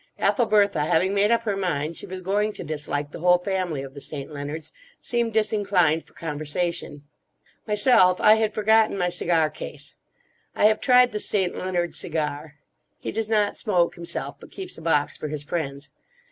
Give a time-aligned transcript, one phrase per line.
[0.17, 3.93] Ethelbertha, having made up her mind she was going to dislike the whole family of
[3.93, 4.31] the St.
[4.33, 7.03] Leonards, seemed disinclined for conversation.
[7.67, 9.93] Myself I had forgotten my cigar case.
[10.55, 11.55] I have tried the St.
[11.55, 12.55] Leonard cigar.
[12.97, 15.91] He does not smoke himself; but keeps a box for his friends.